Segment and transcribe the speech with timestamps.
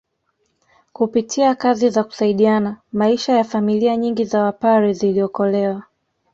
[0.93, 5.83] Kupitia kazi za kusaidiana maisha ya familia nyingi za Wapare ziliokolewa